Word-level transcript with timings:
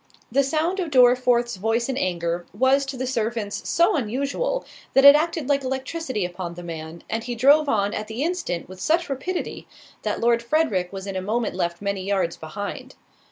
The 0.31 0.41
sound 0.41 0.79
of 0.79 0.89
Dorriforth's 0.89 1.57
voice 1.57 1.87
in 1.87 1.95
anger, 1.95 2.47
was 2.55 2.87
to 2.87 2.97
the 2.97 3.05
servants 3.05 3.69
so 3.69 3.95
unusual, 3.95 4.65
that 4.95 5.05
it 5.05 5.13
acted 5.15 5.47
like 5.47 5.63
electricity 5.63 6.25
upon 6.25 6.55
the 6.55 6.63
man, 6.63 7.03
and 7.07 7.23
he 7.23 7.35
drove 7.35 7.69
on 7.69 7.93
at 7.93 8.07
the 8.07 8.23
instant 8.23 8.67
with 8.67 8.81
such 8.81 9.11
rapidity, 9.11 9.67
that 10.01 10.19
Lord 10.19 10.41
Frederick 10.41 10.91
was 10.91 11.05
in 11.05 11.15
a 11.15 11.21
moment 11.21 11.53
left 11.55 11.83
many 11.83 12.03
yards 12.03 12.35
behind. 12.35 12.95